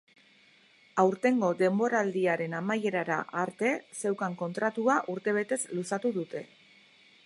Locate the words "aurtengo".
1.03-1.49